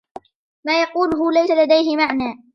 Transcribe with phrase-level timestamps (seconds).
[0.65, 2.43] ما يقوله ليس لديه معنى.